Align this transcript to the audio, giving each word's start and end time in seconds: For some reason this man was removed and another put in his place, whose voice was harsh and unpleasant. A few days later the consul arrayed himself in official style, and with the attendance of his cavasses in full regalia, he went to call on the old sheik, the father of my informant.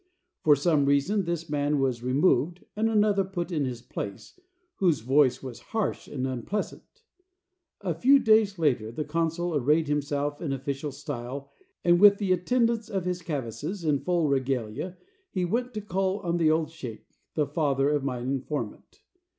For 0.43 0.55
some 0.55 0.85
reason 0.87 1.25
this 1.25 1.47
man 1.47 1.77
was 1.79 2.01
removed 2.01 2.65
and 2.75 2.89
another 2.89 3.23
put 3.23 3.51
in 3.51 3.65
his 3.65 3.83
place, 3.83 4.39
whose 4.77 5.01
voice 5.01 5.43
was 5.43 5.59
harsh 5.77 6.07
and 6.07 6.25
unpleasant. 6.25 7.03
A 7.81 7.93
few 7.93 8.17
days 8.17 8.57
later 8.57 8.91
the 8.91 9.03
consul 9.03 9.53
arrayed 9.55 9.87
himself 9.87 10.41
in 10.41 10.53
official 10.53 10.91
style, 10.91 11.51
and 11.85 11.99
with 11.99 12.17
the 12.17 12.31
attendance 12.33 12.89
of 12.89 13.05
his 13.05 13.21
cavasses 13.21 13.83
in 13.85 13.99
full 13.99 14.27
regalia, 14.27 14.97
he 15.29 15.45
went 15.45 15.71
to 15.75 15.81
call 15.81 16.17
on 16.21 16.37
the 16.37 16.49
old 16.49 16.71
sheik, 16.71 17.05
the 17.35 17.45
father 17.45 17.91
of 17.91 18.03
my 18.03 18.17
informant. 18.21 19.03